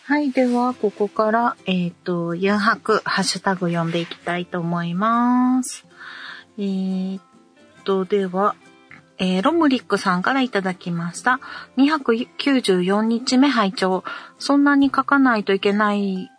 [0.07, 0.31] はい。
[0.33, 5.87] では、ここから、えっ、ー、と、ユンハク、ハッシュタグ読んでいきたいと思います。
[6.59, 7.23] えー、っ
[7.85, 8.55] と、では、
[9.19, 11.41] えー、ロムリックさんからいただきました。
[11.77, 14.03] 294日目拝聴
[14.39, 16.31] そんなに書かないといけない、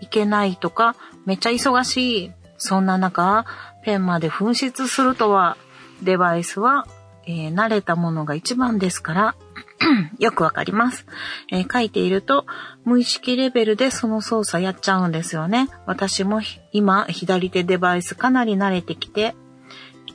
[0.00, 0.96] いけないとか、
[1.26, 2.32] めっちゃ忙しい。
[2.56, 3.44] そんな中、
[3.84, 5.56] ペンまで紛失するとは、
[6.02, 6.86] デバイスは、
[7.26, 9.34] えー、慣れたものが一番ですから、
[10.18, 11.06] よくわかります、
[11.50, 12.46] えー、書いていると、
[12.84, 15.68] 無意識レベルでその操作やっちゃうんですよね。
[15.86, 16.40] 私も
[16.72, 19.34] 今、左手デバイスかなり慣れてきて、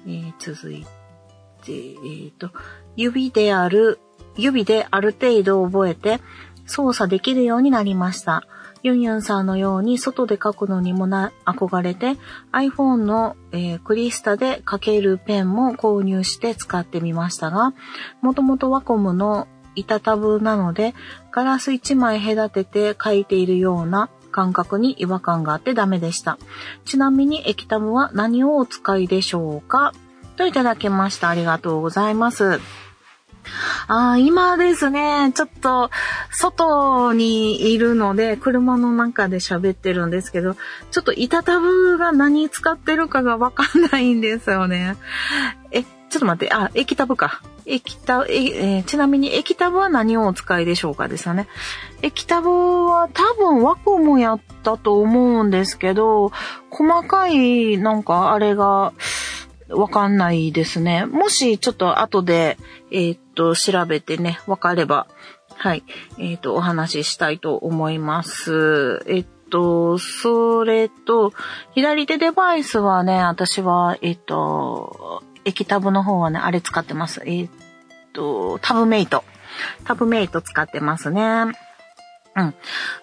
[0.05, 0.85] えー、続い
[1.63, 2.51] て、えーと、
[2.95, 3.99] 指である、
[4.37, 6.21] 指である程度覚えて
[6.65, 8.43] 操作できるようになりました。
[8.83, 12.17] ユンユンさんのように外で書くのにもな憧れて
[12.51, 17.73] iPhone の、えー、クリスタで書けるペンも購入して使ってみましたが、
[18.21, 20.93] もともとワコムの板タブなので、
[21.31, 26.37] ガラス1枚隔てて書いているような感覚に違和感があってダメでした。
[26.85, 29.93] ちなみに液タブは何をお使いでしょうか？
[30.37, 31.29] といただきました。
[31.29, 32.59] ありがとうございます。
[33.87, 35.89] ああ今ですね、ちょっと、
[36.31, 40.55] 外にいるので、車の中で喋ってるんですけど、
[40.91, 44.95] ちょっと板タブが何使ってるかがわかんないんですよね。
[45.71, 47.41] え、ちょっと待って、あ、液タブか。
[47.65, 51.47] 液タブ、え、ちなみに液タブは何をお使いでしょうかですよね。
[52.01, 56.31] 液タブは多分ワコムやったと思うんですけど、
[56.69, 58.93] 細かいなんかあれが
[59.69, 61.05] わかんないですね。
[61.05, 62.57] もしちょっと後で、
[62.91, 65.07] えー、っと、調べてね、わかれば、
[65.55, 65.83] はい、
[66.17, 69.03] えー、っと、お話ししたいと思います。
[69.07, 71.33] えっと、それと、
[71.75, 77.21] 左手デバイスはね、私は、えっと、液タブの方はね、あれ使ってます。
[77.25, 77.49] えっ
[78.13, 79.23] と、タブメイト。
[79.83, 81.45] タブメイト使ってますね。
[82.39, 82.53] うん。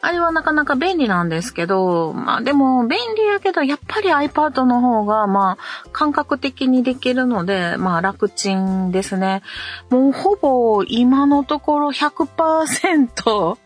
[0.01, 9.43] あれはなかなか便利なんですけど、まあでも便利やけど、やっぱり iPad の方が、まあ感覚的にできるので、まあ楽ちんですね。
[9.91, 13.59] もうほぼ今のところ100%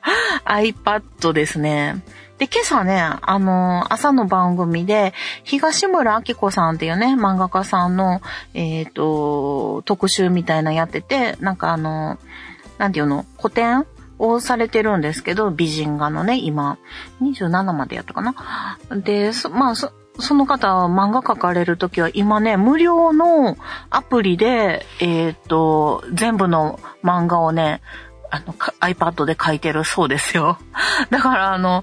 [0.45, 2.03] iPad ですね。
[2.39, 5.13] で、今朝ね、あの、朝の番組で、
[5.45, 8.23] 東村明子さんっていうね、漫画家さんの、
[8.55, 12.19] えっ、ー、と、特集みたいなやってて、なんかあの、
[12.79, 13.85] なんていうの、古典
[14.21, 16.79] をされてるんですけど、美人画のね、今、
[17.23, 18.79] 27までやったかな。
[18.91, 23.57] で、まあ、そ、その方は漫画描かれるときは今ね、無料の
[23.89, 27.81] アプリで、えっ、ー、と、全部の漫画をね、
[28.31, 30.59] あの、iPad で書いてるそうですよ。
[31.11, 31.83] だからあの、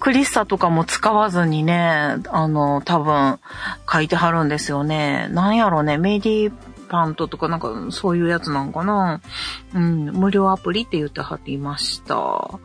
[0.00, 3.38] クリッサとかも使わずにね、あの、多分
[3.90, 5.28] 書いてはるんですよね。
[5.30, 6.52] なんやろね、メディ
[6.94, 9.20] パントとかなんかそういうやつなんかな。
[9.74, 12.60] うん、無料アプリって言ってはりました。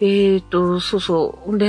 [0.00, 1.56] えっ、ー、と、そうそう。
[1.56, 1.66] で、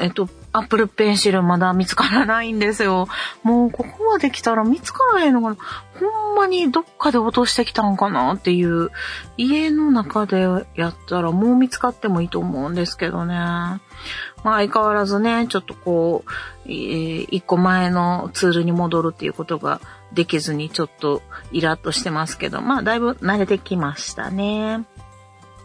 [0.00, 3.08] えっ、と、アップルペンシルまだ見つからないんですよ。
[3.42, 5.56] もうここまで来たら見つからへんのかな
[6.00, 8.90] ほんまにどっかで落としてきたんかなっていう。
[9.36, 13.34] 家の中でやったらもう見つかってもいいと思うんですけどね。
[13.34, 13.80] まあ
[14.56, 16.30] 相変わらずね、ちょっとこう、
[16.66, 19.80] えー、一個前のツールに戻るっていうことが
[20.12, 24.84] できずにちょっとイラッとしてますけど、まあだいぶ慣れてきましたね。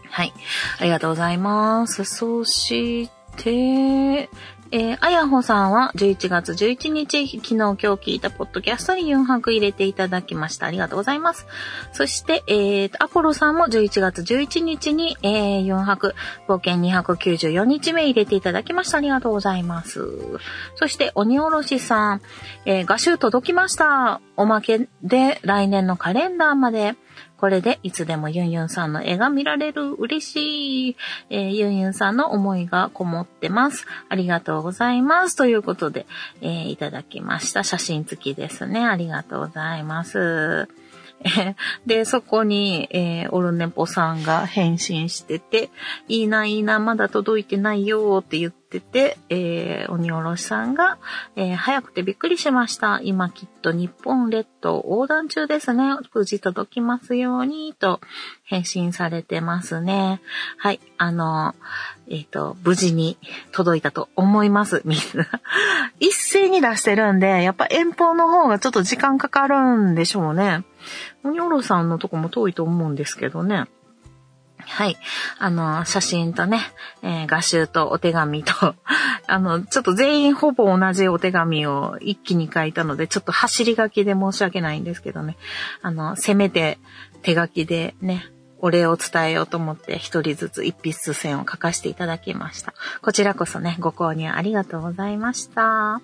[0.10, 0.34] はい。
[0.80, 2.04] ありがとうございます。
[2.06, 4.30] そして、
[4.76, 10.66] えー、あやほさんは11月11日、昨日今日聞いたポッドキャストに4泊入れていただきました。
[10.66, 11.46] ありがとうございます。
[11.92, 16.16] そして、えー、アポロさんも11月11日に、えー、4泊、
[16.48, 18.98] 冒険294日目入れていただきました。
[18.98, 20.40] ありがとうございます。
[20.74, 22.22] そして、鬼おろしさん、
[22.66, 24.22] えー、画集届きました。
[24.38, 26.96] おまけで来年のカレンダーまで、
[27.44, 29.92] これでいつでもユンユンさんの絵が見られる。
[29.96, 30.96] 嬉しい。
[31.30, 33.86] えー、ユンユンさんの思いがこもってます。
[34.08, 35.36] ありがとうございます。
[35.36, 36.06] ということで、
[36.40, 37.66] えー、いただきました。
[37.66, 38.86] 写真付きですね。
[38.86, 40.70] ありがとうございます。
[41.86, 45.70] で、そこに、えー、オルネポさんが返信してて、
[46.08, 50.98] いいな、いいな、まだ届いてないよって言っててて、えー、鬼おろしさんが、
[51.36, 53.00] えー、早くてびっくりしました。
[53.04, 55.96] 今きっと日本列島横断中ですね。
[56.14, 58.02] 無事届きますように、と
[58.46, 60.22] 返信されてますね。
[60.58, 61.54] はい、あの、
[62.10, 63.18] えっ、ー、と、無事に
[63.52, 65.28] 届いたと思います、みんな。
[66.00, 70.64] 一斉に出してるんで、やっぱ遠方の方がちょっと時間かかるんでしょうね。
[71.24, 73.66] 鬼おろしさんのとこも遠いと思うんですけどね。
[74.68, 74.98] はい。
[75.40, 76.62] あの、写真とね、
[77.02, 78.54] えー、画集とお手紙と、
[79.28, 85.38] あの、ちょっと全員ほぼ同じお手紙を一気に書いたので、ちょっと走り書きで申し訳ないんですけどね。
[85.82, 86.80] あの、せめて
[87.22, 88.26] 手書きでね、
[88.60, 92.74] お礼を伝えようと思って一人ずつ一筆線を書かせていただきました。
[93.02, 96.02] こちらこそね、ご購入ありがとうございました。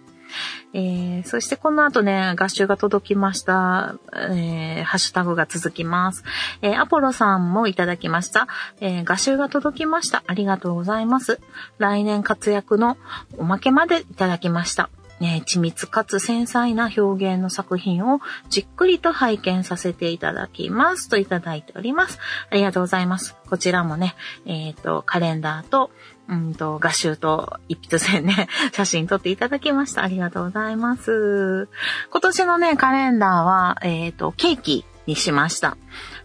[0.73, 3.95] えー、そしてこの後ね、合集が届きました。
[4.13, 6.23] えー、ハッシュタグが続きます。
[6.61, 8.47] えー、アポロさんもいただきました。
[8.81, 10.23] え、合集が届きました。
[10.27, 11.39] ありがとうございます。
[11.77, 12.97] 来年活躍の
[13.37, 14.89] おまけまでいただきました。
[15.19, 22.19] ね、緻密かつ繊細な表現の作品をじっくりと拝見させていただきますといただいております。
[22.49, 23.36] ありがとうございます。
[23.49, 24.15] こちらもね、
[24.45, 25.91] えっ、ー、と、カレンダーと、
[26.30, 30.03] うんと、画集と一筆線ね、 写真撮っていただきました。
[30.03, 31.67] ありがとうございます。
[32.11, 35.75] 今年のね、カレンダーは、えっ、ー、と、ケーキにしました。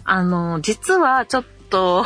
[0.04, 2.04] あの、実はちょっと、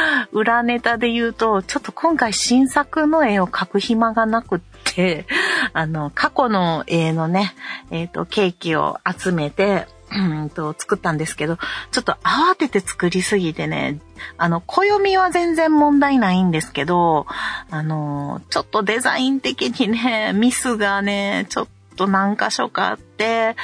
[0.32, 5.26] 裏ネタで言うと、ちょっと今回新作の絵を描く暇がなくって、
[5.74, 7.54] あの、過去の絵のね、
[7.90, 11.58] えっ、ー、と、ケーキを集めて、うんと、作ったんですけど、
[11.90, 13.98] ちょっと慌てて作りすぎてね、
[14.38, 17.26] あの、暦は全然問題ないんですけど、
[17.70, 23.56] あの、ちょっとデザイン的にね、ミスがね、ちょっと何箇所かあって、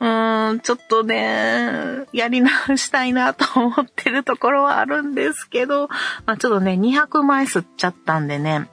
[0.00, 5.88] うーん、ちょっとね、やり直したいなと思ってるところはあるんですけど、
[6.26, 8.68] まあちょっとね、200枚吸っちゃったんでね、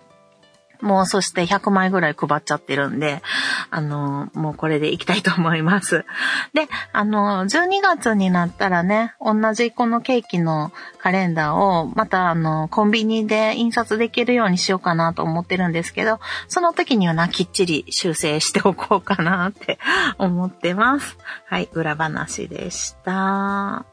[0.82, 3.22] もうそして100枚ぐらい配っちゃってるんで、
[3.70, 6.06] あの、もうこれでいきたいと思います。
[6.54, 19.80] で、あの、12月になったらね、同じこのケーキのカレンダーをまたあの、コンビニで印刷できるようにしようかなと思ってるんですけど、その時にはな、きっちり修正しておこうかなって
[20.18, 21.18] 思ってます。
[21.46, 23.86] はい、裏話でした。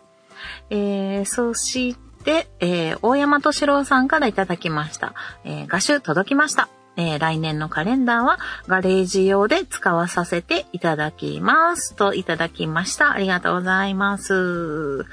[0.71, 5.15] えー、そして、えー、大山敏郎さんからいただきました。
[5.45, 6.69] えー、画集届きました。
[6.99, 11.95] えー、来年のカレンダーはガレージ用で使わさせていただきます。
[11.95, 13.13] といただきました。
[13.13, 15.07] ありがとうございます。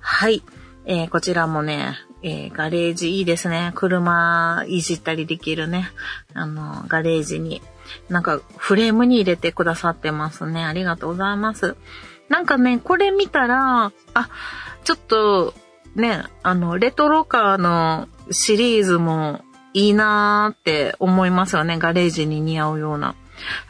[0.00, 0.42] はい。
[0.84, 1.94] えー、こちらもね、
[2.24, 3.70] えー、ガレージいいですね。
[3.76, 5.90] 車いじったりできるね。
[6.34, 7.62] あの、ガレージに。
[8.08, 10.64] なんか、フレームに入れてくださってますね。
[10.64, 11.76] ありがとうございます。
[12.28, 14.28] なんかね、これ見たら、あ、
[14.82, 15.54] ちょっと、
[15.94, 19.44] ね、あの、レトロカーのシリーズも
[19.74, 21.78] いいなーって思いますよね。
[21.78, 23.14] ガレージに似合うような。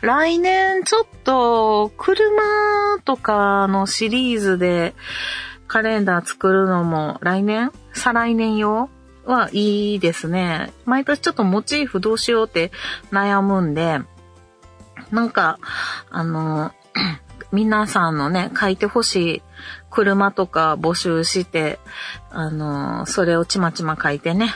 [0.00, 2.42] 来年ちょっと車
[3.04, 4.94] とかのシリーズで
[5.66, 7.72] カレンダー作るのも来年？
[7.94, 8.90] 再来年用？
[9.24, 10.72] はいいですね。
[10.84, 12.72] 毎年ちょっとモチーフどうしようって
[13.12, 14.00] 悩むんで、
[15.12, 15.58] なんか、
[16.10, 16.72] あの、
[17.52, 19.42] 皆さんのね、書いてほしい
[19.90, 21.78] 車とか募集して、
[22.30, 24.54] あの、それをちまちま書いてね、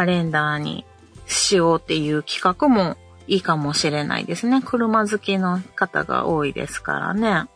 [0.00, 0.86] カレンダーに
[1.26, 2.96] しようっていう企画も
[3.26, 4.62] いいかもしれないですね。
[4.64, 7.50] 車好きの方が多いですからね。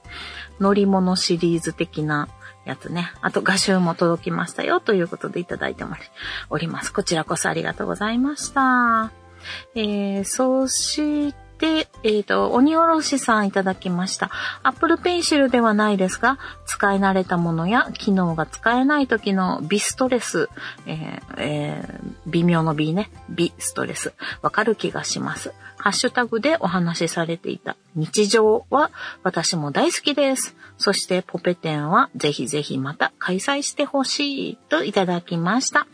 [0.61, 2.29] 乗り物シリーズ的な
[2.67, 3.15] やつね。
[3.23, 5.87] あと画集も届きましたよということでいただいて
[6.51, 6.93] おります。
[6.93, 9.11] こちらこそありがとうございました。
[9.75, 14.31] えー、そして、で、えっ、ー、と、鬼おろしさんいただきました。
[14.65, 20.51] Apple Pencil ではないですが、使い慣れたものや機能が使えない時のビストレス、
[20.85, 24.13] えーえー、微妙の B ね、ビストレス、
[24.43, 25.55] わかる気がします。
[25.79, 28.91] ハッシュタグでお話しされていた日常は
[29.23, 30.55] 私も大好きです。
[30.77, 35.87] そしてポペ展はぜひぜひまた開催してほしいといただきました。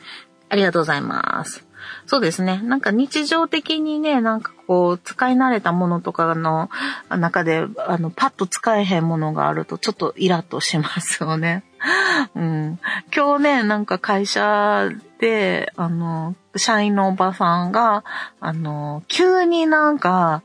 [0.49, 1.64] ありがとうございます。
[2.07, 2.61] そうですね。
[2.62, 6.71] なんか日常的にね、なんかこう、使い慣れたものとかの
[7.09, 11.64] 中で、あの、パッと使えへんものがあると、ちょっとイラッとしますよね。
[12.37, 12.79] うん。
[13.12, 18.05] 今日ね、なんか会社で、あの、社員のおばさんが、
[18.39, 20.45] あの、急になんか、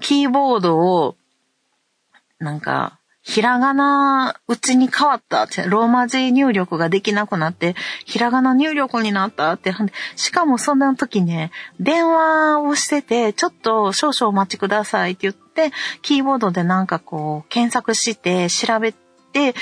[0.00, 1.16] キーボードを、
[2.38, 2.99] なんか、
[3.30, 9.72] ひらがなうちに変わったって、ローマ字入力ができなくなって、ひらがな入力になったって、
[10.16, 15.70] しかもそんな時ね、電話をしてて、ちょっと少々お待ちくださいって言って、
[16.02, 19.54] キーボードでなんかこう、検索して調べて、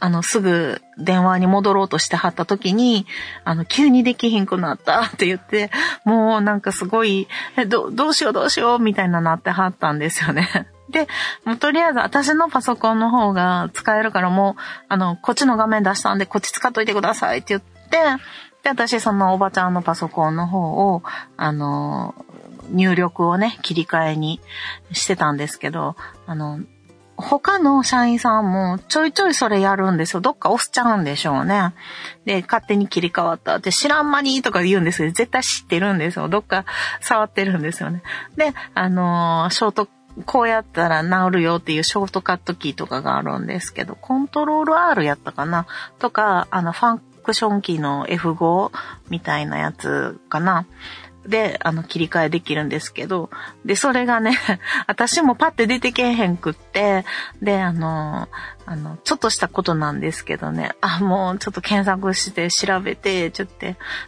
[0.00, 3.06] あの、すぐ電話に戻ろうとしてはった時に、
[3.44, 5.70] あの、急にできひんくなったって言って、
[6.04, 7.28] もうなんかすごい、
[7.68, 10.66] ど、どうしようどうしようみたいななってはったんですよね。
[10.88, 11.08] で、
[11.44, 17.98] もうとりあえず私のパソコンの方が使えるからもう、あの、こっちの画面出したんでこっち使っといてくださいって言って、
[18.62, 21.02] で、私そのおばちゃんのパソコンの方を、
[21.36, 22.14] あの、
[22.70, 24.40] 入力をね、切り替えに
[24.92, 26.60] してたんですけど、あの、
[27.16, 30.20] 他の社員さんもちょいちょいそれやるんですよ。
[30.20, 31.74] どっか押しちゃうんでしょうね。
[32.24, 36.28] で、勝手に切り替わったって知らん間にとか言うんですけど、絶対知ってるんですよ。
[36.28, 36.64] どっか
[37.00, 38.02] 触ってるんですよね。
[38.36, 39.88] で、あのショート
[40.26, 45.66] こうやったら治るよっていうショートカットキーとかがあるんですけど、コントロール R やったかな？
[45.98, 48.70] とか、あの、ファンクションキーの F5
[49.10, 50.66] みたいなやつかな？
[51.26, 53.30] で、あの、切り替えできるんですけど、
[53.64, 54.38] で、それがね、
[54.86, 57.04] 私もパッて出てけへんくって、
[57.40, 58.28] で、あの、
[58.66, 63.54] あの、ちょっとしたことなんですけどね、あ、もうちょっと検索して調べて、ちょっと、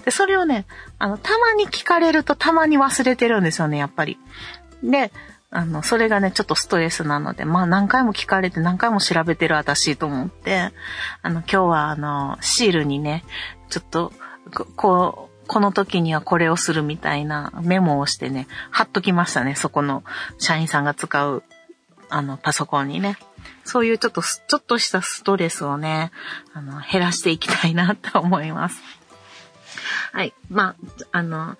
[0.04, 0.66] で、それをね、
[0.98, 4.18] あの、たまに聞かれるとたまに忘れてるんですよね、やっぱり。
[4.82, 5.10] で、
[5.50, 10.70] あの、それがね、ちょっとストレスなので、まあ何回も聞かれて何回も調べてる私と思って、
[11.22, 13.24] あの、今日はあの、シールにね、
[13.70, 14.12] ちょっと、
[14.76, 20.02] こう、この時にはこれをするみたいなメモをしてね、貼っときましたね、そこの
[20.38, 21.42] 社員さんが使う、
[22.08, 23.16] あの、パソコンにね。
[23.64, 26.10] そういうちょっと、ちょっとしたストレスをね、
[26.52, 28.80] あの、減らしていきたいなと思います。
[30.12, 30.34] はい。
[30.48, 30.76] まあ、
[31.12, 31.56] あの、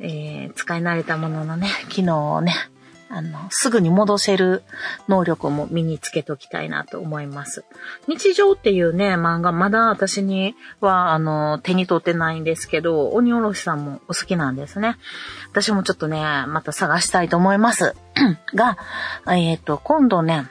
[0.00, 2.54] えー、使い慣れたもののね、機能をね、
[3.12, 4.62] あの、すぐに戻せる
[5.08, 7.64] 能力も身につけときたいなと思います。
[8.06, 14.96] 日常っていうね、漫画、まだ私には、あの、手に取ってないんですけど、鬼おろしさんもお好きなんですね。
[15.50, 17.96] 私もちょっとね、また探したいと思います。
[18.54, 18.78] が、
[19.26, 20.46] えっ、ー、と、今度ね、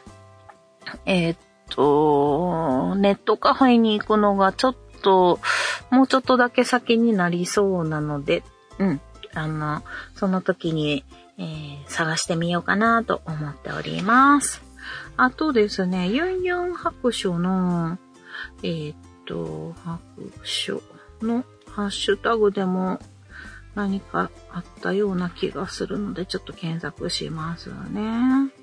[1.05, 5.39] えっ、ー、と、ネットカフェに行くのがちょっと、
[5.91, 8.43] もうちょっとだけ先になりそうなので、
[8.79, 9.01] うん。
[9.33, 9.83] あの、
[10.15, 11.05] その時に、
[11.39, 14.61] えー、探してみようかなと思っております。
[15.17, 17.97] あとですね、ユンユン白書の、
[18.61, 19.99] えー、っと、白
[20.43, 20.81] 書
[21.21, 22.99] のハッシュタグでも
[23.75, 28.58] 何かあったような気がするので、ちょっと検索しますね。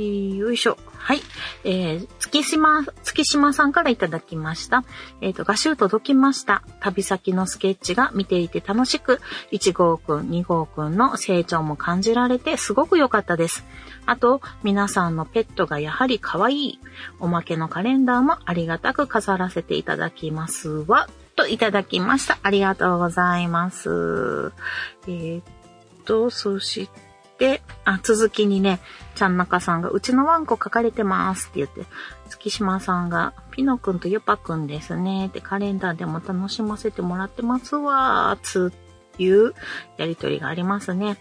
[0.00, 0.78] よいしょ。
[0.96, 1.20] はい。
[1.64, 4.84] えー、月島、月島さんからいただきました。
[5.20, 6.62] えっ、ー、と、画集届きました。
[6.80, 9.20] 旅先のスケッチが見ていて楽しく、
[9.50, 13.64] 1号くん、2号くんの成長も感じられてすごく良かったです。
[14.06, 16.80] あと、皆さんのペットがやはり可愛い。
[17.20, 21.08] おまけのカレンダーもありがたく飾らせていただきますわ。
[21.36, 22.38] といただきました。
[22.42, 24.52] ありがとうございます。
[25.06, 25.44] えー、っ
[26.04, 26.88] と、そし
[27.38, 28.80] て、あ、続きにね、
[29.14, 31.84] ちゃんなかさんが、うちのワンコ書かれてますって言って、
[32.28, 38.72] 月島さんが、ピノくんとユパくんですねってカレンダーでも楽しませてもらってますわー、つ
[39.18, 39.54] いう
[39.98, 41.16] やりとりがありますね。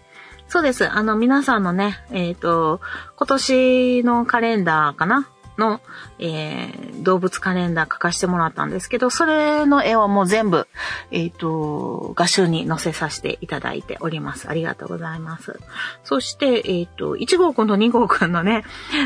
[0.48, 0.90] そうです。
[0.90, 2.82] あの、皆さんのね、えっ、ー、と、
[3.16, 5.82] 今年のカレンダーかなの、
[6.20, 10.68] えー、動物カレンダー書かせてもらったんですけど、それの絵をもう全部、
[11.12, 14.50] えっ、ー、と、画集に載せさせていただいております。
[14.50, 15.60] ありがとうございます。
[16.04, 18.64] そして、えっ、ー、と、1号くんと2号くんのね、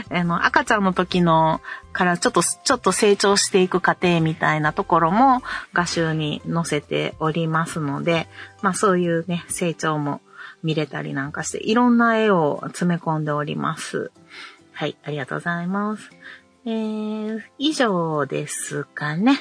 [0.09, 1.61] あの、赤ちゃんの時の
[1.93, 5.41] からちょっと、ちょっと成長していく過程みたいなところも
[5.73, 8.27] 画集に載せておりますので、
[8.61, 10.21] まあそういうね、成長も
[10.63, 14.11] 見れたりなんかして、いろんな絵を詰め込んでおります。
[14.76, 16.11] はい、ありがとうございます。
[16.65, 19.39] えー、以上ですかね。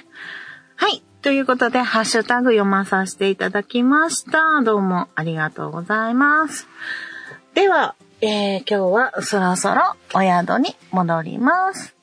[0.76, 1.03] はい。
[1.22, 4.62] ということで、ハッシュタグ読まさせていただきました。
[4.62, 6.68] どうもありがとうございます。
[7.55, 11.97] では、えー、今日はそろそろお宿に戻ります。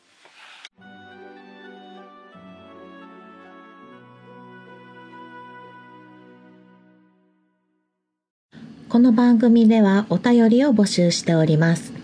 [8.89, 12.00] この番組ではお便りを募集しております。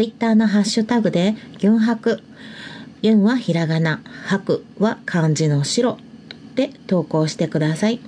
[0.00, 2.22] ツイッターのハッシュタグで、ギュンハク、
[3.02, 5.98] ユンはひらがな、ハクは漢字の白
[6.54, 8.00] で投稿してください。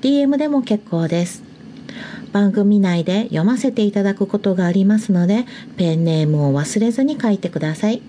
[0.00, 1.42] DM でも結構です。
[2.32, 5.44] 番組内で読ませていただくことがありますので、
[5.76, 8.00] ペンネームを忘れずに書いてください。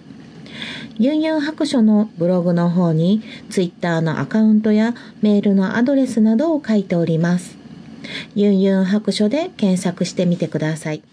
[0.97, 7.57] ユンユン白書のブログの方に、ツイッターのアカウントやメールのアドレスなどを書いております。
[8.35, 11.03] ユンユン白書で検索してみてください。